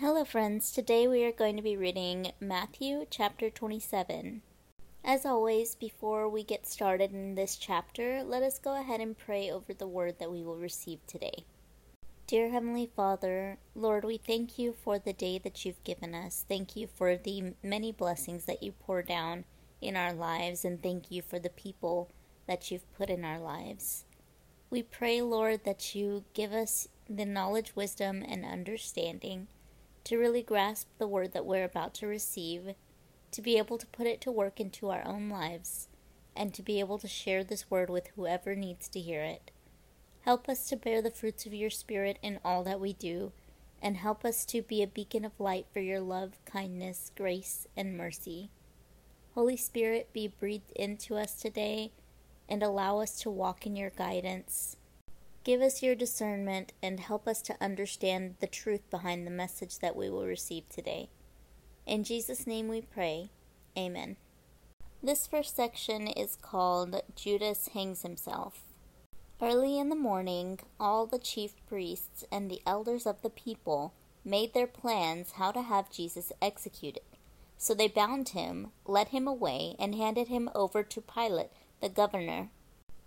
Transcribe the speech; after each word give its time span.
Hello, 0.00 0.24
friends. 0.24 0.72
Today 0.72 1.06
we 1.06 1.24
are 1.24 1.30
going 1.30 1.58
to 1.58 1.62
be 1.62 1.76
reading 1.76 2.32
Matthew 2.40 3.04
chapter 3.10 3.50
27. 3.50 4.40
As 5.04 5.26
always, 5.26 5.74
before 5.74 6.26
we 6.26 6.42
get 6.42 6.66
started 6.66 7.12
in 7.12 7.34
this 7.34 7.56
chapter, 7.56 8.22
let 8.22 8.42
us 8.42 8.58
go 8.58 8.80
ahead 8.80 9.02
and 9.02 9.18
pray 9.18 9.50
over 9.50 9.74
the 9.74 9.86
word 9.86 10.18
that 10.18 10.32
we 10.32 10.42
will 10.42 10.56
receive 10.56 11.06
today. 11.06 11.44
Dear 12.26 12.48
Heavenly 12.48 12.90
Father, 12.96 13.58
Lord, 13.74 14.06
we 14.06 14.16
thank 14.16 14.58
you 14.58 14.72
for 14.72 14.98
the 14.98 15.12
day 15.12 15.36
that 15.36 15.66
you've 15.66 15.84
given 15.84 16.14
us. 16.14 16.46
Thank 16.48 16.76
you 16.76 16.86
for 16.86 17.18
the 17.18 17.52
many 17.62 17.92
blessings 17.92 18.46
that 18.46 18.62
you 18.62 18.72
pour 18.72 19.02
down 19.02 19.44
in 19.82 19.96
our 19.96 20.14
lives, 20.14 20.64
and 20.64 20.82
thank 20.82 21.10
you 21.10 21.20
for 21.20 21.38
the 21.38 21.50
people 21.50 22.10
that 22.46 22.70
you've 22.70 22.90
put 22.94 23.10
in 23.10 23.22
our 23.22 23.38
lives. 23.38 24.06
We 24.70 24.82
pray, 24.82 25.20
Lord, 25.20 25.64
that 25.64 25.94
you 25.94 26.24
give 26.32 26.54
us 26.54 26.88
the 27.06 27.26
knowledge, 27.26 27.76
wisdom, 27.76 28.24
and 28.26 28.46
understanding 28.46 29.48
to 30.10 30.18
really 30.18 30.42
grasp 30.42 30.88
the 30.98 31.06
word 31.06 31.30
that 31.30 31.46
we're 31.46 31.62
about 31.62 31.94
to 31.94 32.04
receive, 32.04 32.74
to 33.30 33.40
be 33.40 33.56
able 33.56 33.78
to 33.78 33.86
put 33.86 34.08
it 34.08 34.20
to 34.20 34.32
work 34.32 34.58
into 34.58 34.90
our 34.90 35.06
own 35.06 35.28
lives, 35.28 35.86
and 36.34 36.52
to 36.52 36.64
be 36.64 36.80
able 36.80 36.98
to 36.98 37.06
share 37.06 37.44
this 37.44 37.70
word 37.70 37.88
with 37.88 38.08
whoever 38.16 38.56
needs 38.56 38.88
to 38.88 38.98
hear 38.98 39.22
it. 39.22 39.52
Help 40.22 40.48
us 40.48 40.66
to 40.66 40.74
bear 40.74 41.00
the 41.00 41.12
fruits 41.12 41.46
of 41.46 41.54
your 41.54 41.70
Spirit 41.70 42.18
in 42.22 42.40
all 42.44 42.64
that 42.64 42.80
we 42.80 42.92
do, 42.92 43.30
and 43.80 43.98
help 43.98 44.24
us 44.24 44.44
to 44.44 44.62
be 44.62 44.82
a 44.82 44.86
beacon 44.88 45.24
of 45.24 45.38
light 45.38 45.66
for 45.72 45.78
your 45.78 46.00
love, 46.00 46.40
kindness, 46.44 47.12
grace, 47.16 47.68
and 47.76 47.96
mercy. 47.96 48.50
Holy 49.36 49.56
Spirit, 49.56 50.12
be 50.12 50.26
breathed 50.26 50.72
into 50.74 51.14
us 51.14 51.40
today 51.40 51.92
and 52.48 52.64
allow 52.64 52.98
us 52.98 53.20
to 53.20 53.30
walk 53.30 53.64
in 53.64 53.76
your 53.76 53.90
guidance. 53.90 54.76
Give 55.42 55.62
us 55.62 55.82
your 55.82 55.94
discernment 55.94 56.74
and 56.82 57.00
help 57.00 57.26
us 57.26 57.40
to 57.42 57.56
understand 57.62 58.34
the 58.40 58.46
truth 58.46 58.82
behind 58.90 59.26
the 59.26 59.30
message 59.30 59.78
that 59.78 59.96
we 59.96 60.10
will 60.10 60.26
receive 60.26 60.68
today. 60.68 61.08
In 61.86 62.04
Jesus' 62.04 62.46
name 62.46 62.68
we 62.68 62.82
pray. 62.82 63.30
Amen. 63.76 64.16
This 65.02 65.26
first 65.26 65.56
section 65.56 66.06
is 66.08 66.36
called 66.42 67.00
Judas 67.16 67.68
Hangs 67.68 68.02
Himself. 68.02 68.64
Early 69.40 69.78
in 69.78 69.88
the 69.88 69.96
morning, 69.96 70.60
all 70.78 71.06
the 71.06 71.18
chief 71.18 71.54
priests 71.66 72.22
and 72.30 72.50
the 72.50 72.60
elders 72.66 73.06
of 73.06 73.22
the 73.22 73.30
people 73.30 73.94
made 74.22 74.52
their 74.52 74.66
plans 74.66 75.32
how 75.32 75.52
to 75.52 75.62
have 75.62 75.90
Jesus 75.90 76.32
executed. 76.42 77.02
So 77.56 77.72
they 77.72 77.88
bound 77.88 78.30
him, 78.30 78.72
led 78.84 79.08
him 79.08 79.26
away, 79.26 79.74
and 79.78 79.94
handed 79.94 80.28
him 80.28 80.50
over 80.54 80.82
to 80.82 81.00
Pilate, 81.00 81.50
the 81.80 81.88
governor. 81.88 82.50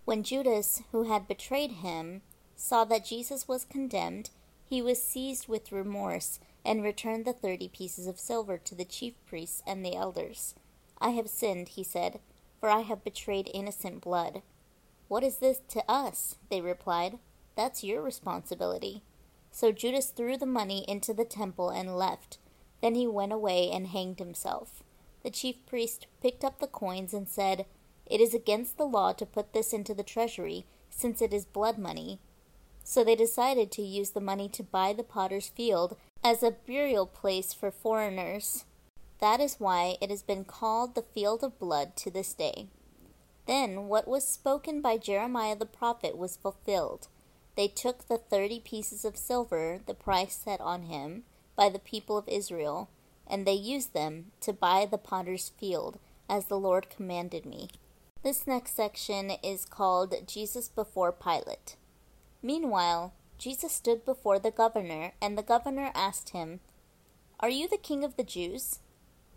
When 0.06 0.24
Judas, 0.24 0.82
who 0.92 1.04
had 1.04 1.28
betrayed 1.28 1.72
him, 1.72 2.24
saw 2.56 2.84
that 2.86 3.06
Jesus 3.06 3.48
was 3.48 3.66
condemned, 3.66 4.30
he 4.70 4.82
was 4.82 5.02
seized 5.02 5.48
with 5.48 5.72
remorse 5.72 6.40
and 6.66 6.84
returned 6.84 7.26
the 7.26 7.34
thirty 7.34 7.68
pieces 7.68 8.08
of 8.08 8.20
silver 8.20 8.58
to 8.58 8.76
the 8.76 8.86
chief 8.86 9.14
priests 9.26 9.62
and 9.68 9.86
the 9.86 9.96
elders. 9.96 10.56
I 11.00 11.10
have 11.12 11.30
sinned, 11.30 11.70
he 11.70 11.84
said, 11.84 12.20
for 12.60 12.70
I 12.70 12.82
have 12.82 13.04
betrayed 13.04 13.52
innocent 13.54 14.02
blood. 14.02 14.42
What 15.08 15.24
is 15.24 15.38
this 15.38 15.60
to 15.70 15.84
us? 15.90 16.38
They 16.50 16.62
replied. 16.62 17.20
That's 17.56 17.84
your 17.84 18.02
responsibility. 18.02 19.04
So 19.52 19.72
Judas 19.72 20.08
threw 20.08 20.38
the 20.38 20.46
money 20.46 20.86
into 20.88 21.14
the 21.14 21.26
temple 21.26 21.70
and 21.70 21.98
left. 21.98 22.40
Then 22.82 22.96
he 22.96 23.06
went 23.06 23.32
away 23.32 23.70
and 23.72 23.88
hanged 23.88 24.20
himself. 24.20 24.82
The 25.24 25.30
chief 25.30 25.66
priest 25.66 26.08
picked 26.22 26.44
up 26.44 26.60
the 26.60 26.68
coins 26.68 27.14
and 27.14 27.28
said, 27.28 27.66
It 28.06 28.20
is 28.20 28.34
against 28.34 28.78
the 28.78 28.86
law 28.86 29.14
to 29.14 29.26
put 29.26 29.54
this 29.54 29.72
into 29.72 29.94
the 29.94 30.04
treasury, 30.04 30.66
since 30.90 31.22
it 31.22 31.34
is 31.34 31.46
blood 31.46 31.78
money. 31.78 32.20
So 32.84 33.04
they 33.04 33.16
decided 33.16 33.72
to 33.72 33.82
use 33.82 34.12
the 34.12 34.20
money 34.20 34.50
to 34.50 34.64
buy 34.64 34.94
the 34.94 35.04
potter's 35.04 35.48
field 35.48 35.98
as 36.24 36.44
a 36.44 36.52
burial 36.52 37.06
place 37.06 37.54
for 37.54 37.72
foreigners. 37.72 38.66
That 39.20 39.40
is 39.40 39.60
why 39.60 39.98
it 40.02 40.10
has 40.10 40.22
been 40.22 40.44
called 40.44 40.96
the 40.96 41.02
field 41.02 41.44
of 41.44 41.60
blood 41.60 41.96
to 41.98 42.12
this 42.12 42.34
day. 42.34 42.68
Then 43.46 43.88
what 43.88 44.08
was 44.08 44.28
spoken 44.28 44.82
by 44.82 44.98
Jeremiah 44.98 45.56
the 45.56 45.66
prophet 45.66 46.18
was 46.18 46.38
fulfilled. 46.38 47.08
They 47.56 47.68
took 47.68 48.08
the 48.08 48.18
thirty 48.18 48.60
pieces 48.60 49.06
of 49.06 49.16
silver, 49.16 49.80
the 49.86 49.94
price 49.94 50.36
set 50.36 50.60
on 50.60 50.84
him 50.84 51.24
by 51.56 51.70
the 51.70 51.80
people 51.80 52.18
of 52.18 52.28
Israel, 52.28 52.90
and 53.28 53.46
they 53.46 53.54
used 53.54 53.94
them 53.94 54.32
to 54.42 54.54
buy 54.54 54.88
the 54.90 54.98
potter's 54.98 55.50
field, 55.58 56.00
as 56.30 56.46
the 56.46 56.60
Lord 56.60 56.90
commanded 56.90 57.46
me. 57.46 57.70
This 58.24 58.48
next 58.48 58.76
section 58.76 59.32
is 59.44 59.66
called 59.66 60.16
Jesus 60.26 60.68
before 60.68 61.12
Pilate. 61.12 61.76
Meanwhile, 62.44 63.14
Jesus 63.38 63.72
stood 63.72 64.04
before 64.04 64.38
the 64.38 64.52
governor, 64.52 65.14
and 65.22 65.38
the 65.38 65.44
governor 65.44 65.92
asked 65.96 66.30
him, 66.30 66.60
Are 67.40 67.50
you 67.50 67.70
the 67.70 67.78
king 67.78 68.04
of 68.04 68.18
the 68.18 68.24
Jews? 68.24 68.80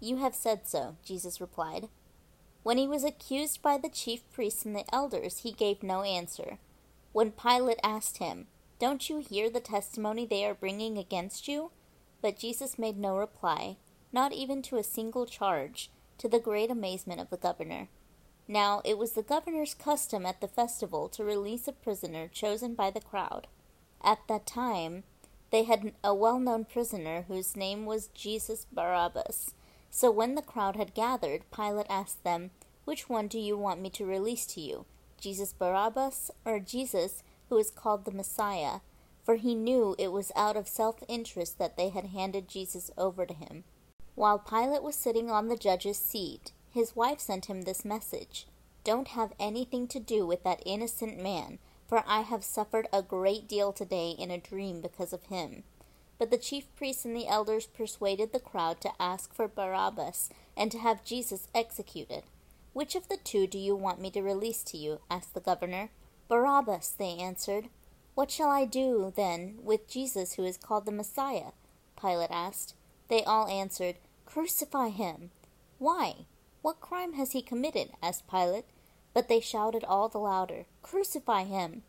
You 0.00 0.16
have 0.16 0.34
said 0.34 0.66
so, 0.66 0.96
Jesus 1.04 1.40
replied. 1.40 1.88
When 2.64 2.78
he 2.78 2.88
was 2.88 3.04
accused 3.04 3.62
by 3.62 3.78
the 3.78 3.88
chief 3.88 4.28
priests 4.32 4.64
and 4.64 4.74
the 4.74 4.84
elders, 4.92 5.38
he 5.38 5.52
gave 5.52 5.84
no 5.84 6.02
answer. 6.02 6.58
When 7.12 7.30
Pilate 7.30 7.78
asked 7.84 8.18
him, 8.18 8.48
Don't 8.80 9.08
you 9.08 9.18
hear 9.18 9.48
the 9.48 9.60
testimony 9.60 10.26
they 10.26 10.44
are 10.44 10.54
bringing 10.54 10.98
against 10.98 11.46
you? 11.46 11.70
But 12.20 12.38
Jesus 12.38 12.78
made 12.78 12.98
no 12.98 13.16
reply, 13.16 13.76
not 14.12 14.32
even 14.32 14.62
to 14.62 14.78
a 14.78 14.82
single 14.82 15.26
charge, 15.26 15.90
to 16.18 16.28
the 16.28 16.40
great 16.40 16.72
amazement 16.72 17.20
of 17.20 17.30
the 17.30 17.36
governor. 17.36 17.88
Now 18.48 18.80
it 18.84 18.96
was 18.96 19.12
the 19.12 19.22
governor's 19.22 19.74
custom 19.74 20.24
at 20.24 20.40
the 20.40 20.48
festival 20.48 21.08
to 21.10 21.24
release 21.24 21.66
a 21.66 21.72
prisoner 21.72 22.28
chosen 22.28 22.74
by 22.74 22.90
the 22.90 23.00
crowd. 23.00 23.48
At 24.02 24.18
that 24.28 24.46
time, 24.46 25.02
they 25.50 25.64
had 25.64 25.92
a 26.04 26.14
well 26.14 26.38
known 26.38 26.64
prisoner 26.64 27.24
whose 27.28 27.56
name 27.56 27.86
was 27.86 28.08
Jesus 28.08 28.66
Barabbas. 28.72 29.52
So 29.90 30.10
when 30.10 30.34
the 30.34 30.42
crowd 30.42 30.76
had 30.76 30.94
gathered, 30.94 31.50
Pilate 31.50 31.86
asked 31.88 32.22
them, 32.22 32.50
Which 32.84 33.08
one 33.08 33.28
do 33.28 33.38
you 33.38 33.56
want 33.56 33.80
me 33.80 33.90
to 33.90 34.04
release 34.04 34.46
to 34.46 34.60
you, 34.60 34.84
Jesus 35.20 35.52
Barabbas 35.52 36.30
or 36.44 36.60
Jesus, 36.60 37.22
who 37.48 37.58
is 37.58 37.70
called 37.70 38.04
the 38.04 38.10
Messiah? 38.10 38.80
For 39.24 39.36
he 39.36 39.54
knew 39.54 39.96
it 39.98 40.12
was 40.12 40.30
out 40.36 40.56
of 40.56 40.68
self 40.68 41.02
interest 41.08 41.58
that 41.58 41.76
they 41.76 41.88
had 41.88 42.06
handed 42.06 42.46
Jesus 42.46 42.90
over 42.96 43.26
to 43.26 43.34
him. 43.34 43.64
While 44.14 44.38
Pilate 44.38 44.82
was 44.82 44.94
sitting 44.94 45.30
on 45.30 45.48
the 45.48 45.56
judge's 45.56 45.98
seat, 45.98 46.52
his 46.76 46.94
wife 46.94 47.18
sent 47.18 47.46
him 47.46 47.62
this 47.62 47.86
message 47.86 48.46
Don't 48.84 49.08
have 49.08 49.32
anything 49.40 49.88
to 49.88 49.98
do 49.98 50.26
with 50.26 50.44
that 50.44 50.62
innocent 50.66 51.18
man, 51.18 51.58
for 51.88 52.04
I 52.06 52.20
have 52.20 52.44
suffered 52.44 52.86
a 52.92 53.00
great 53.00 53.48
deal 53.48 53.72
today 53.72 54.10
in 54.10 54.30
a 54.30 54.36
dream 54.36 54.82
because 54.82 55.14
of 55.14 55.24
him. 55.24 55.62
But 56.18 56.30
the 56.30 56.36
chief 56.36 56.66
priests 56.76 57.06
and 57.06 57.16
the 57.16 57.28
elders 57.28 57.66
persuaded 57.66 58.32
the 58.32 58.40
crowd 58.40 58.82
to 58.82 58.92
ask 59.00 59.32
for 59.32 59.48
Barabbas 59.48 60.28
and 60.54 60.70
to 60.70 60.78
have 60.78 61.02
Jesus 61.02 61.48
executed. 61.54 62.24
Which 62.74 62.94
of 62.94 63.08
the 63.08 63.16
two 63.16 63.46
do 63.46 63.58
you 63.58 63.74
want 63.74 63.98
me 63.98 64.10
to 64.10 64.20
release 64.20 64.62
to 64.64 64.76
you? 64.76 65.00
asked 65.10 65.32
the 65.32 65.40
governor. 65.40 65.88
Barabbas, 66.28 66.90
they 66.90 67.16
answered. 67.16 67.70
What 68.14 68.30
shall 68.30 68.50
I 68.50 68.66
do, 68.66 69.14
then, 69.16 69.60
with 69.62 69.88
Jesus 69.88 70.34
who 70.34 70.44
is 70.44 70.58
called 70.58 70.84
the 70.84 70.92
Messiah? 70.92 71.52
Pilate 71.98 72.30
asked. 72.30 72.74
They 73.08 73.24
all 73.24 73.48
answered, 73.48 73.96
Crucify 74.26 74.88
him. 74.90 75.30
Why? 75.78 76.26
What 76.66 76.80
crime 76.80 77.12
has 77.12 77.30
he 77.30 77.42
committed? 77.42 77.92
asked 78.02 78.26
Pilate. 78.26 78.64
But 79.14 79.28
they 79.28 79.38
shouted 79.38 79.84
all 79.84 80.08
the 80.08 80.18
louder, 80.18 80.66
Crucify 80.82 81.44
him! 81.44 81.84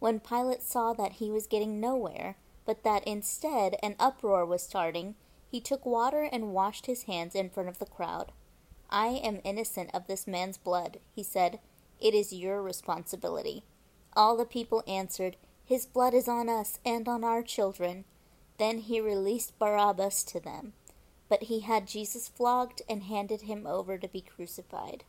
When 0.00 0.18
Pilate 0.18 0.64
saw 0.64 0.92
that 0.94 1.22
he 1.22 1.30
was 1.30 1.46
getting 1.46 1.78
nowhere, 1.78 2.36
but 2.64 2.82
that 2.82 3.06
instead 3.06 3.76
an 3.84 3.94
uproar 4.00 4.44
was 4.44 4.64
starting, 4.64 5.14
he 5.48 5.60
took 5.60 5.86
water 5.86 6.22
and 6.24 6.52
washed 6.52 6.86
his 6.86 7.04
hands 7.04 7.36
in 7.36 7.50
front 7.50 7.68
of 7.68 7.78
the 7.78 7.86
crowd. 7.86 8.32
I 8.90 9.10
am 9.22 9.40
innocent 9.44 9.90
of 9.94 10.08
this 10.08 10.26
man's 10.26 10.58
blood, 10.58 10.98
he 11.14 11.22
said. 11.22 11.60
It 12.00 12.12
is 12.12 12.32
your 12.32 12.60
responsibility. 12.60 13.62
All 14.16 14.36
the 14.36 14.44
people 14.44 14.82
answered, 14.88 15.36
His 15.64 15.86
blood 15.86 16.14
is 16.14 16.26
on 16.26 16.48
us 16.48 16.80
and 16.84 17.06
on 17.06 17.22
our 17.22 17.44
children. 17.44 18.04
Then 18.58 18.78
he 18.78 19.00
released 19.00 19.56
Barabbas 19.60 20.24
to 20.24 20.40
them 20.40 20.72
but 21.28 21.44
he 21.44 21.60
had 21.60 21.86
Jesus 21.86 22.28
flogged 22.28 22.82
and 22.88 23.04
handed 23.04 23.42
him 23.42 23.66
over 23.66 23.98
to 23.98 24.08
be 24.08 24.20
crucified. 24.20 25.04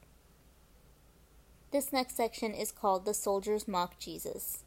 This 1.72 1.92
next 1.92 2.16
section 2.16 2.54
is 2.54 2.72
called 2.72 3.06
The 3.06 3.14
Soldiers 3.14 3.68
Mock 3.68 4.00
Jesus. 4.00 4.64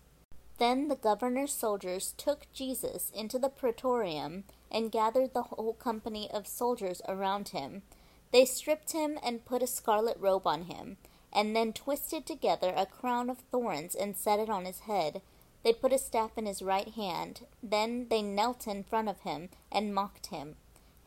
Then 0.59 0.89
the 0.89 0.97
governor's 0.97 1.53
soldiers 1.55 2.15
took 2.19 2.47
Jesus 2.53 3.11
into 3.15 3.39
the 3.39 3.49
praetorium 3.49 4.45
and 4.71 4.93
gathered 4.93 5.33
the 5.33 5.45
whole 5.45 5.73
company 5.73 6.31
of 6.31 6.47
soldiers 6.47 7.01
around 7.09 7.49
him. 7.49 7.83
They 8.31 8.45
stripped 8.45 8.93
him 8.93 9.19
and 9.25 9.47
put 9.47 9.63
a 9.63 9.67
scarlet 9.67 10.19
robe 10.21 10.47
on 10.47 10.65
him, 10.65 10.99
and 11.33 11.57
then 11.57 11.73
twisted 11.73 12.27
together 12.27 12.75
a 12.77 12.87
crown 12.87 13.31
of 13.31 13.39
thorns 13.51 13.95
and 13.95 14.17
set 14.17 14.39
it 14.39 14.51
on 14.51 14.67
his 14.67 14.81
head. 14.81 15.23
They 15.65 15.73
put 15.73 15.93
a 15.93 15.99
staff 15.99 16.37
in 16.37 16.47
his 16.47 16.63
right 16.63 16.89
hand. 16.89 17.47
Then 17.63 18.07
they 18.09 18.23
knelt 18.23 18.67
in 18.67 18.85
front 18.85 19.09
of 19.09 19.21
him 19.21 19.49
and 19.73 19.95
mocked 19.95 20.27
him. 20.27 20.57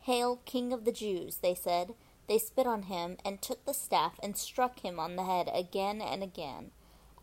Hail, 0.04 0.40
King 0.44 0.72
of 0.72 0.84
the 0.84 0.92
Jews, 0.92 1.38
they 1.38 1.54
said. 1.54 1.94
They 2.26 2.38
spit 2.38 2.66
on 2.66 2.84
him, 2.84 3.16
and 3.24 3.40
took 3.40 3.64
the 3.64 3.72
staff, 3.72 4.18
and 4.22 4.36
struck 4.36 4.80
him 4.80 5.00
on 5.00 5.16
the 5.16 5.24
head 5.24 5.50
again 5.52 6.02
and 6.02 6.22
again. 6.22 6.72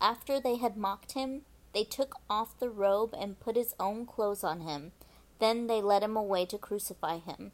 After 0.00 0.40
they 0.40 0.56
had 0.56 0.76
mocked 0.76 1.12
him, 1.12 1.42
they 1.74 1.84
took 1.84 2.16
off 2.28 2.58
the 2.58 2.70
robe 2.70 3.14
and 3.16 3.38
put 3.38 3.54
his 3.54 3.74
own 3.78 4.04
clothes 4.04 4.42
on 4.42 4.62
him. 4.62 4.90
Then 5.38 5.68
they 5.68 5.80
led 5.80 6.02
him 6.02 6.16
away 6.16 6.44
to 6.46 6.58
crucify 6.58 7.18
him. 7.18 7.52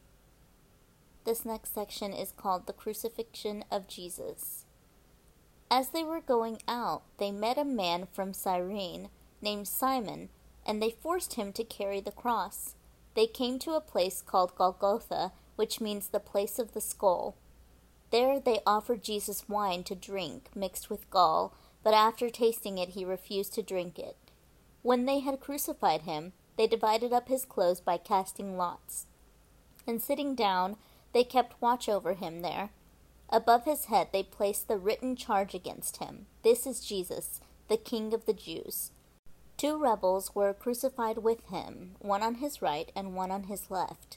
This 1.24 1.44
next 1.44 1.74
section 1.74 2.14
is 2.14 2.32
called 2.32 2.66
the 2.66 2.72
Crucifixion 2.72 3.64
of 3.70 3.86
Jesus. 3.86 4.64
As 5.70 5.90
they 5.90 6.02
were 6.02 6.22
going 6.22 6.62
out, 6.66 7.02
they 7.18 7.30
met 7.30 7.58
a 7.58 7.64
man 7.66 8.08
from 8.10 8.32
Cyrene 8.32 9.10
named 9.42 9.68
Simon, 9.68 10.30
and 10.64 10.80
they 10.80 10.90
forced 10.90 11.34
him 11.34 11.52
to 11.52 11.64
carry 11.64 12.00
the 12.00 12.12
cross. 12.12 12.76
They 13.18 13.26
came 13.26 13.58
to 13.58 13.72
a 13.72 13.80
place 13.80 14.22
called 14.22 14.54
Golgotha, 14.54 15.32
which 15.56 15.80
means 15.80 16.06
the 16.06 16.20
place 16.20 16.60
of 16.60 16.72
the 16.72 16.80
skull. 16.80 17.34
There 18.12 18.38
they 18.38 18.60
offered 18.64 19.02
Jesus 19.02 19.48
wine 19.48 19.82
to 19.84 19.96
drink, 19.96 20.50
mixed 20.54 20.88
with 20.88 21.10
gall, 21.10 21.52
but 21.82 21.94
after 21.94 22.30
tasting 22.30 22.78
it 22.78 22.90
he 22.90 23.04
refused 23.04 23.54
to 23.54 23.62
drink 23.64 23.98
it. 23.98 24.16
When 24.82 25.04
they 25.04 25.18
had 25.18 25.40
crucified 25.40 26.02
him, 26.02 26.32
they 26.56 26.68
divided 26.68 27.12
up 27.12 27.26
his 27.26 27.44
clothes 27.44 27.80
by 27.80 27.96
casting 27.96 28.56
lots. 28.56 29.06
And 29.84 30.00
sitting 30.00 30.36
down, 30.36 30.76
they 31.12 31.24
kept 31.24 31.60
watch 31.60 31.88
over 31.88 32.14
him 32.14 32.42
there. 32.42 32.70
Above 33.30 33.64
his 33.64 33.86
head 33.86 34.10
they 34.12 34.22
placed 34.22 34.68
the 34.68 34.78
written 34.78 35.16
charge 35.16 35.56
against 35.56 35.96
him 35.96 36.26
This 36.44 36.68
is 36.68 36.86
Jesus, 36.86 37.40
the 37.66 37.78
King 37.78 38.14
of 38.14 38.26
the 38.26 38.32
Jews. 38.32 38.92
Two 39.58 39.76
rebels 39.76 40.36
were 40.36 40.54
crucified 40.54 41.18
with 41.18 41.44
him, 41.48 41.96
one 41.98 42.22
on 42.22 42.36
his 42.36 42.62
right 42.62 42.92
and 42.94 43.16
one 43.16 43.32
on 43.32 43.44
his 43.44 43.72
left. 43.72 44.16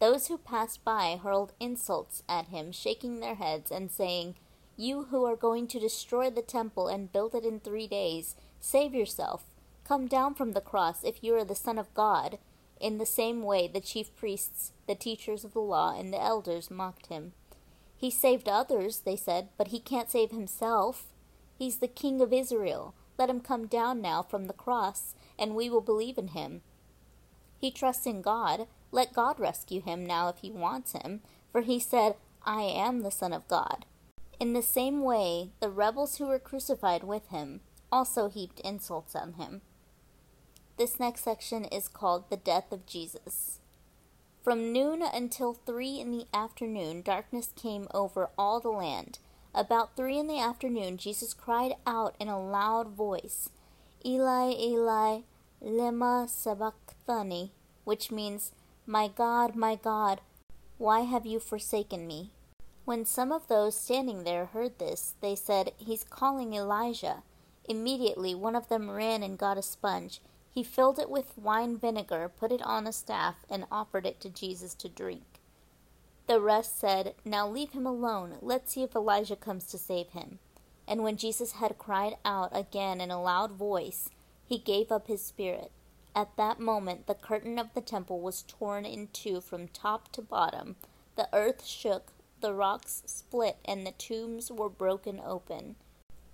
Those 0.00 0.26
who 0.26 0.36
passed 0.36 0.82
by 0.82 1.16
hurled 1.22 1.52
insults 1.60 2.24
at 2.28 2.48
him, 2.48 2.72
shaking 2.72 3.20
their 3.20 3.36
heads 3.36 3.70
and 3.70 3.88
saying, 3.88 4.34
You 4.76 5.04
who 5.04 5.24
are 5.26 5.36
going 5.36 5.68
to 5.68 5.78
destroy 5.78 6.28
the 6.28 6.42
temple 6.42 6.88
and 6.88 7.12
build 7.12 7.36
it 7.36 7.44
in 7.44 7.60
three 7.60 7.86
days, 7.86 8.34
save 8.58 8.92
yourself. 8.92 9.44
Come 9.84 10.08
down 10.08 10.34
from 10.34 10.54
the 10.54 10.60
cross 10.60 11.04
if 11.04 11.22
you 11.22 11.36
are 11.36 11.44
the 11.44 11.54
Son 11.54 11.78
of 11.78 11.94
God. 11.94 12.38
In 12.80 12.98
the 12.98 13.06
same 13.06 13.44
way, 13.44 13.68
the 13.68 13.80
chief 13.80 14.16
priests, 14.16 14.72
the 14.88 14.96
teachers 14.96 15.44
of 15.44 15.52
the 15.52 15.60
law, 15.60 15.96
and 15.96 16.12
the 16.12 16.20
elders 16.20 16.68
mocked 16.68 17.06
him. 17.06 17.32
He 17.96 18.10
saved 18.10 18.48
others, 18.48 19.00
they 19.00 19.16
said, 19.16 19.50
but 19.56 19.68
he 19.68 19.78
can't 19.78 20.10
save 20.10 20.32
himself. 20.32 21.06
He's 21.56 21.76
the 21.76 21.86
King 21.86 22.20
of 22.20 22.32
Israel. 22.32 22.94
Let 23.20 23.28
him 23.28 23.40
come 23.40 23.66
down 23.66 24.00
now 24.00 24.22
from 24.22 24.46
the 24.46 24.54
cross, 24.54 25.14
and 25.38 25.54
we 25.54 25.68
will 25.68 25.82
believe 25.82 26.16
in 26.16 26.28
him. 26.28 26.62
He 27.58 27.70
trusts 27.70 28.06
in 28.06 28.22
God. 28.22 28.66
Let 28.92 29.12
God 29.12 29.38
rescue 29.38 29.82
him 29.82 30.06
now 30.06 30.30
if 30.30 30.38
he 30.38 30.50
wants 30.50 30.92
him, 30.92 31.20
for 31.52 31.60
he 31.60 31.78
said, 31.78 32.16
I 32.46 32.62
am 32.62 33.02
the 33.02 33.10
Son 33.10 33.34
of 33.34 33.46
God. 33.46 33.84
In 34.40 34.54
the 34.54 34.62
same 34.62 35.02
way, 35.02 35.50
the 35.60 35.68
rebels 35.68 36.16
who 36.16 36.28
were 36.28 36.38
crucified 36.38 37.04
with 37.04 37.28
him 37.28 37.60
also 37.92 38.30
heaped 38.30 38.58
insults 38.60 39.14
on 39.14 39.34
him. 39.34 39.60
This 40.78 40.98
next 40.98 41.22
section 41.22 41.66
is 41.66 41.88
called 41.88 42.30
The 42.30 42.38
Death 42.38 42.72
of 42.72 42.86
Jesus. 42.86 43.60
From 44.42 44.72
noon 44.72 45.02
until 45.02 45.52
three 45.52 46.00
in 46.00 46.10
the 46.10 46.24
afternoon, 46.32 47.02
darkness 47.02 47.52
came 47.54 47.86
over 47.92 48.30
all 48.38 48.60
the 48.60 48.70
land. 48.70 49.18
About 49.54 49.96
three 49.96 50.16
in 50.16 50.28
the 50.28 50.38
afternoon, 50.38 50.96
Jesus 50.96 51.34
cried 51.34 51.74
out 51.84 52.14
in 52.20 52.28
a 52.28 52.40
loud 52.40 52.90
voice, 52.90 53.50
Eli, 54.04 54.52
Eli, 54.52 55.20
lema 55.60 56.28
sabachthani, 56.28 57.50
which 57.84 58.12
means, 58.12 58.52
My 58.86 59.08
God, 59.08 59.56
my 59.56 59.74
God, 59.74 60.20
why 60.78 61.00
have 61.00 61.26
you 61.26 61.40
forsaken 61.40 62.06
me? 62.06 62.30
When 62.84 63.04
some 63.04 63.32
of 63.32 63.48
those 63.48 63.76
standing 63.76 64.22
there 64.22 64.46
heard 64.46 64.78
this, 64.78 65.14
they 65.20 65.34
said, 65.34 65.72
He's 65.76 66.04
calling 66.04 66.54
Elijah. 66.54 67.22
Immediately 67.68 68.36
one 68.36 68.54
of 68.54 68.68
them 68.68 68.88
ran 68.88 69.22
and 69.24 69.36
got 69.36 69.58
a 69.58 69.62
sponge. 69.62 70.20
He 70.48 70.62
filled 70.62 70.98
it 70.98 71.10
with 71.10 71.36
wine 71.36 71.76
vinegar, 71.76 72.30
put 72.34 72.52
it 72.52 72.62
on 72.62 72.86
a 72.86 72.92
staff, 72.92 73.44
and 73.50 73.66
offered 73.70 74.06
it 74.06 74.20
to 74.20 74.30
Jesus 74.30 74.74
to 74.74 74.88
drink. 74.88 75.39
The 76.30 76.40
rest 76.40 76.78
said, 76.78 77.16
Now 77.24 77.48
leave 77.48 77.72
him 77.72 77.86
alone. 77.86 78.36
Let's 78.40 78.72
see 78.72 78.84
if 78.84 78.94
Elijah 78.94 79.34
comes 79.34 79.66
to 79.66 79.76
save 79.76 80.10
him. 80.10 80.38
And 80.86 81.02
when 81.02 81.16
Jesus 81.16 81.54
had 81.54 81.76
cried 81.76 82.18
out 82.24 82.50
again 82.52 83.00
in 83.00 83.10
a 83.10 83.20
loud 83.20 83.50
voice, 83.50 84.10
he 84.46 84.56
gave 84.56 84.92
up 84.92 85.08
his 85.08 85.24
spirit. 85.24 85.72
At 86.14 86.36
that 86.36 86.60
moment, 86.60 87.08
the 87.08 87.16
curtain 87.16 87.58
of 87.58 87.74
the 87.74 87.80
temple 87.80 88.20
was 88.20 88.44
torn 88.46 88.86
in 88.86 89.08
two 89.12 89.40
from 89.40 89.66
top 89.66 90.12
to 90.12 90.22
bottom. 90.22 90.76
The 91.16 91.28
earth 91.32 91.66
shook, 91.66 92.12
the 92.40 92.54
rocks 92.54 93.02
split, 93.06 93.56
and 93.64 93.84
the 93.84 93.90
tombs 93.90 94.52
were 94.52 94.68
broken 94.68 95.20
open. 95.26 95.74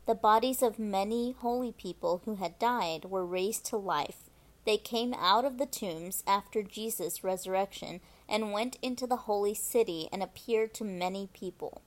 The 0.05 0.15
bodies 0.15 0.61
of 0.61 0.79
many 0.79 1.33
holy 1.33 1.73
people 1.73 2.21
who 2.27 2.35
had 2.35 2.59
died 2.59 3.07
were 3.07 3.25
raised 3.25 3.65
to 3.71 3.79
life. 3.79 4.26
They 4.67 4.77
came 4.77 5.15
out 5.15 5.45
of 5.45 5.59
the 5.59 5.65
tombs 5.65 6.25
after 6.27 6.63
Jesus' 6.63 7.23
resurrection 7.23 8.01
and 8.29 8.53
went 8.53 8.77
into 8.83 9.07
the 9.07 9.17
holy 9.17 9.55
city 9.55 10.09
and 10.13 10.23
appeared 10.23 10.75
to 10.75 10.85
many 10.85 11.29
people. 11.33 11.83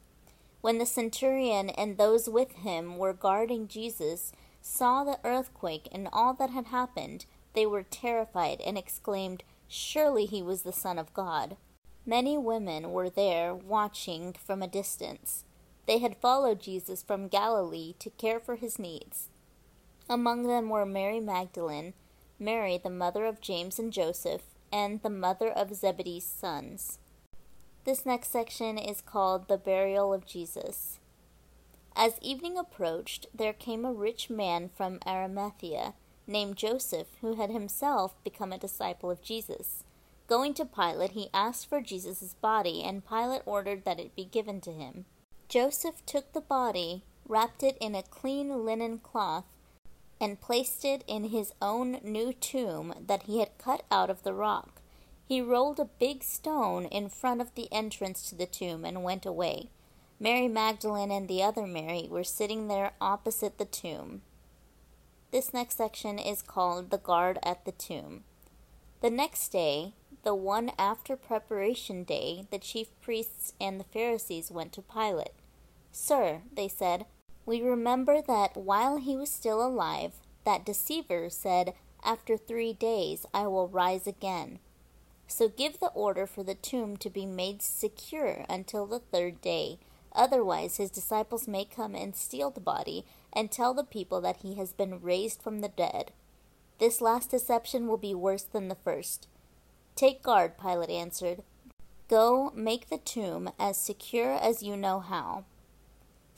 When 0.61 0.77
the 0.77 0.85
centurion 0.85 1.69
and 1.69 1.97
those 1.97 2.29
with 2.29 2.53
him 2.53 2.97
were 2.97 3.13
guarding 3.13 3.67
Jesus 3.67 4.31
saw 4.61 5.03
the 5.03 5.19
earthquake 5.25 5.89
and 5.91 6.07
all 6.11 6.33
that 6.35 6.51
had 6.51 6.67
happened, 6.67 7.25
they 7.53 7.65
were 7.65 7.83
terrified 7.83 8.61
and 8.61 8.77
exclaimed, 8.77 9.43
Surely 9.67 10.25
he 10.25 10.41
was 10.41 10.63
the 10.63 10.71
Son 10.71 10.97
of 10.97 11.13
God. 11.13 11.57
Many 12.05 12.37
women 12.37 12.91
were 12.91 13.09
there 13.09 13.53
watching 13.53 14.33
from 14.33 14.61
a 14.61 14.67
distance. 14.67 15.43
They 15.85 15.99
had 15.99 16.17
followed 16.17 16.61
Jesus 16.61 17.03
from 17.03 17.27
Galilee 17.27 17.93
to 17.99 18.09
care 18.11 18.39
for 18.39 18.55
his 18.55 18.79
needs. 18.79 19.27
Among 20.09 20.47
them 20.47 20.69
were 20.69 20.85
Mary 20.85 21.19
Magdalene, 21.19 21.93
Mary 22.39 22.77
the 22.77 22.89
mother 22.89 23.25
of 23.25 23.41
James 23.41 23.77
and 23.77 23.91
Joseph, 23.91 24.43
and 24.71 25.01
the 25.01 25.09
mother 25.09 25.49
of 25.49 25.75
Zebedee's 25.75 26.25
sons. 26.25 26.99
This 27.83 28.05
next 28.05 28.31
section 28.31 28.77
is 28.77 29.01
called 29.01 29.47
The 29.47 29.57
Burial 29.57 30.13
of 30.13 30.25
Jesus. 30.25 30.99
As 31.95 32.19
evening 32.21 32.57
approached, 32.57 33.27
there 33.33 33.53
came 33.53 33.83
a 33.83 33.91
rich 33.91 34.29
man 34.29 34.69
from 34.69 34.99
Arimathea, 35.05 35.95
named 36.27 36.55
Joseph, 36.55 37.07
who 37.21 37.35
had 37.35 37.49
himself 37.49 38.15
become 38.23 38.53
a 38.53 38.57
disciple 38.57 39.11
of 39.11 39.21
Jesus. 39.21 39.83
Going 40.27 40.53
to 40.53 40.65
Pilate, 40.65 41.11
he 41.11 41.29
asked 41.33 41.67
for 41.67 41.81
Jesus' 41.81 42.35
body, 42.35 42.83
and 42.83 43.05
Pilate 43.05 43.41
ordered 43.45 43.83
that 43.83 43.99
it 43.99 44.15
be 44.15 44.25
given 44.25 44.61
to 44.61 44.71
him. 44.71 45.05
Joseph 45.49 46.05
took 46.05 46.31
the 46.31 46.41
body, 46.41 47.03
wrapped 47.27 47.63
it 47.63 47.77
in 47.81 47.95
a 47.95 48.03
clean 48.03 48.63
linen 48.63 48.99
cloth, 48.99 49.45
and 50.21 50.41
placed 50.41 50.83
it 50.83 51.03
in 51.07 51.25
his 51.25 51.53
own 51.61 51.99
new 52.03 52.33
tomb 52.33 52.93
that 53.07 53.23
he 53.23 53.39
had 53.39 53.57
cut 53.57 53.83
out 53.89 54.09
of 54.09 54.23
the 54.23 54.33
rock. 54.33 54.81
He 55.25 55.41
rolled 55.41 55.79
a 55.79 55.85
big 55.85 56.23
stone 56.23 56.85
in 56.85 57.09
front 57.09 57.39
of 57.41 57.53
the 57.55 57.71
entrance 57.71 58.27
to 58.29 58.35
the 58.35 58.45
tomb 58.45 58.83
and 58.83 59.03
went 59.03 59.25
away. 59.25 59.69
Mary 60.19 60.47
Magdalene 60.47 61.11
and 61.11 61.27
the 61.27 61.43
other 61.43 61.65
Mary 61.65 62.07
were 62.09 62.23
sitting 62.23 62.67
there 62.67 62.93
opposite 62.99 63.57
the 63.57 63.65
tomb. 63.65 64.21
This 65.31 65.53
next 65.53 65.77
section 65.77 66.17
is 66.17 66.41
called 66.41 66.89
The 66.89 66.97
Guard 66.97 67.37
at 67.43 67.63
the 67.63 67.71
Tomb. 67.71 68.23
The 69.01 69.11
next 69.11 69.49
day, 69.49 69.93
the 70.23 70.35
one 70.35 70.71
after 70.77 71.15
preparation 71.15 72.03
day, 72.03 72.45
the 72.51 72.59
chief 72.59 72.87
priests 72.99 73.53
and 73.61 73.79
the 73.79 73.85
Pharisees 73.85 74.51
went 74.51 74.73
to 74.73 74.81
Pilate. 74.81 75.31
Sir, 75.91 76.41
they 76.51 76.67
said, 76.67 77.05
we 77.49 77.63
remember 77.63 78.21
that 78.21 78.55
while 78.55 78.97
he 78.97 79.17
was 79.17 79.31
still 79.31 79.65
alive, 79.65 80.13
that 80.45 80.63
deceiver 80.63 81.31
said, 81.31 81.73
After 82.03 82.37
three 82.37 82.73
days 82.73 83.25
I 83.33 83.47
will 83.47 83.67
rise 83.67 84.05
again. 84.05 84.59
So 85.25 85.49
give 85.49 85.79
the 85.79 85.87
order 85.87 86.27
for 86.27 86.43
the 86.43 86.53
tomb 86.53 86.95
to 86.97 87.09
be 87.09 87.25
made 87.25 87.63
secure 87.63 88.45
until 88.47 88.85
the 88.85 88.99
third 88.99 89.41
day. 89.41 89.79
Otherwise, 90.13 90.77
his 90.77 90.91
disciples 90.91 91.47
may 91.47 91.65
come 91.65 91.95
and 91.95 92.15
steal 92.15 92.51
the 92.51 92.59
body 92.59 93.03
and 93.33 93.51
tell 93.51 93.73
the 93.73 93.83
people 93.83 94.21
that 94.21 94.37
he 94.37 94.53
has 94.55 94.71
been 94.71 95.01
raised 95.01 95.41
from 95.41 95.61
the 95.61 95.69
dead. 95.69 96.11
This 96.77 97.01
last 97.01 97.31
deception 97.31 97.87
will 97.87 97.97
be 97.97 98.13
worse 98.13 98.43
than 98.43 98.67
the 98.67 98.75
first. 98.75 99.27
Take 99.95 100.21
guard, 100.21 100.59
Pilate 100.59 100.91
answered. 100.91 101.41
Go 102.09 102.51
make 102.55 102.89
the 102.89 102.99
tomb 102.99 103.49
as 103.57 103.75
secure 103.75 104.33
as 104.33 104.61
you 104.61 104.77
know 104.77 104.99
how. 104.99 105.45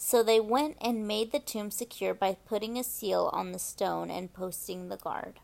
So 0.03 0.23
they 0.23 0.39
went 0.39 0.77
and 0.81 1.07
made 1.07 1.31
the 1.31 1.37
tomb 1.37 1.69
secure 1.69 2.15
by 2.15 2.35
putting 2.47 2.75
a 2.75 2.83
seal 2.83 3.29
on 3.33 3.51
the 3.51 3.59
stone 3.59 4.09
and 4.09 4.33
posting 4.33 4.89
the 4.89 4.97
guard. 4.97 5.39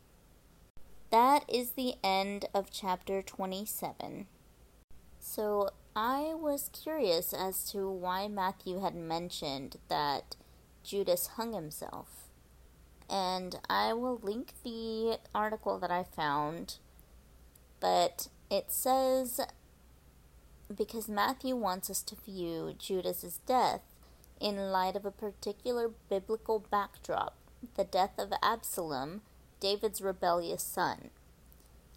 That 1.11 1.45
is 1.47 1.73
the 1.73 1.93
end 2.03 2.45
of 2.55 2.71
chapter 2.71 3.21
27. 3.21 4.25
So 5.19 5.69
I 5.95 6.33
was 6.33 6.71
curious 6.73 7.33
as 7.33 7.69
to 7.71 7.87
why 7.87 8.27
Matthew 8.27 8.79
had 8.79 8.95
mentioned 8.95 9.77
that 9.89 10.35
Judas 10.83 11.27
hung 11.27 11.53
himself. 11.53 12.23
And 13.07 13.59
I 13.69 13.93
will 13.93 14.19
link 14.23 14.53
the 14.63 15.19
article 15.35 15.77
that 15.77 15.91
I 15.91 16.03
found, 16.03 16.79
but 17.79 18.27
it 18.49 18.71
says 18.71 19.39
because 20.75 21.07
Matthew 21.07 21.55
wants 21.55 21.91
us 21.91 22.01
to 22.01 22.15
view 22.15 22.73
Judas's 22.77 23.39
death 23.45 23.83
in 24.39 24.71
light 24.71 24.95
of 24.95 25.05
a 25.05 25.11
particular 25.11 25.91
biblical 26.09 26.63
backdrop 26.71 27.35
the 27.75 27.83
death 27.83 28.17
of 28.17 28.31
Absalom, 28.41 29.21
David's 29.59 30.01
rebellious 30.01 30.63
son. 30.63 31.09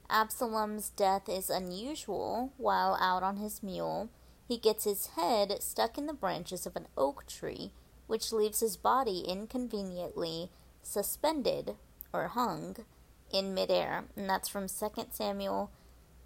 Absalom's 0.08 0.90
death 0.90 1.28
is 1.28 1.50
unusual. 1.50 2.52
While 2.56 2.96
out 3.00 3.22
on 3.22 3.36
his 3.36 3.62
mule, 3.62 4.08
he 4.46 4.58
gets 4.58 4.84
his 4.84 5.08
head 5.08 5.62
stuck 5.62 5.96
in 5.96 6.06
the 6.06 6.12
branches 6.12 6.66
of 6.66 6.76
an 6.76 6.88
oak 6.96 7.26
tree, 7.26 7.70
which 8.06 8.32
leaves 8.32 8.60
his 8.60 8.76
body 8.76 9.24
inconveniently 9.26 10.50
suspended 10.82 11.76
or 12.12 12.28
hung 12.28 12.76
in 13.32 13.54
midair. 13.54 14.04
And 14.16 14.28
that's 14.28 14.48
from 14.48 14.66
2 14.66 15.06
Samuel 15.10 15.70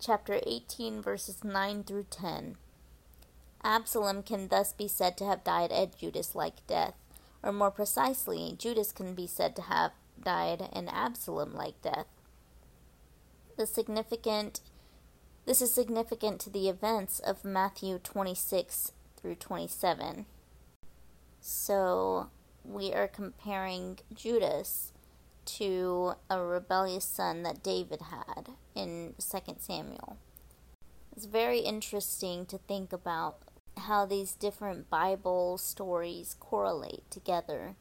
chapter 0.00 0.40
18 0.46 1.02
verses 1.02 1.44
9 1.44 1.84
through 1.84 2.06
10. 2.10 2.56
Absalom 3.64 4.22
can 4.22 4.48
thus 4.48 4.72
be 4.72 4.86
said 4.86 5.16
to 5.18 5.24
have 5.24 5.42
died 5.42 5.72
a 5.72 5.86
Judas 5.86 6.34
like 6.34 6.66
death, 6.66 6.94
or 7.42 7.52
more 7.52 7.70
precisely, 7.70 8.54
Judas 8.58 8.92
can 8.92 9.14
be 9.14 9.26
said 9.26 9.56
to 9.56 9.62
have 9.62 9.92
died 10.22 10.68
an 10.72 10.88
Absalom 10.88 11.54
like 11.54 11.80
death. 11.82 12.06
The 13.56 13.66
significant 13.66 14.60
this 15.46 15.60
is 15.60 15.74
significant 15.74 16.40
to 16.40 16.50
the 16.50 16.70
events 16.70 17.18
of 17.18 17.44
Matthew 17.44 17.98
26 17.98 18.92
through 19.16 19.34
27. 19.34 20.24
So 21.40 22.28
we 22.64 22.94
are 22.94 23.06
comparing 23.06 23.98
Judas 24.14 24.92
to 25.44 26.14
a 26.30 26.40
rebellious 26.40 27.04
son 27.04 27.42
that 27.42 27.62
David 27.62 28.00
had 28.10 28.52
in 28.74 29.14
2 29.18 29.38
Samuel. 29.58 30.16
It's 31.14 31.26
very 31.26 31.58
interesting 31.58 32.46
to 32.46 32.56
think 32.56 32.94
about 32.94 33.36
how 33.78 34.06
these 34.06 34.32
different 34.32 34.88
Bible 34.90 35.58
stories 35.58 36.36
correlate 36.38 37.10
together. 37.10 37.76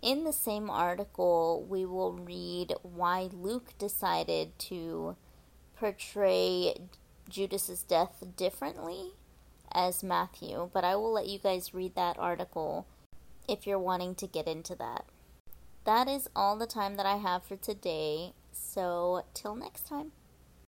In 0.00 0.24
the 0.24 0.32
same 0.32 0.70
article, 0.70 1.66
we 1.68 1.84
will 1.84 2.12
read 2.12 2.74
why 2.82 3.28
Luke 3.32 3.72
decided 3.78 4.56
to 4.60 5.16
portray 5.76 6.74
Judas's 7.28 7.82
death 7.82 8.22
differently 8.36 9.12
as 9.72 10.02
Matthew, 10.02 10.70
but 10.72 10.84
I 10.84 10.96
will 10.96 11.12
let 11.12 11.26
you 11.26 11.38
guys 11.38 11.74
read 11.74 11.94
that 11.94 12.18
article 12.18 12.86
if 13.48 13.66
you're 13.66 13.78
wanting 13.78 14.14
to 14.16 14.26
get 14.26 14.46
into 14.46 14.74
that. 14.76 15.04
That 15.84 16.08
is 16.08 16.28
all 16.36 16.56
the 16.56 16.66
time 16.66 16.96
that 16.96 17.06
I 17.06 17.16
have 17.16 17.42
for 17.42 17.56
today, 17.56 18.34
so 18.52 19.24
till 19.34 19.54
next 19.56 19.86
time. 19.86 20.12